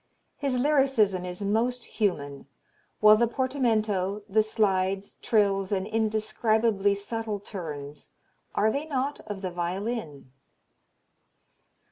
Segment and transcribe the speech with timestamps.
[0.35, 2.47] His lyricism is most human,
[3.01, 8.09] while the portamento, the slides, trills and indescribably subtle turns
[8.55, 10.31] are they not of the violin?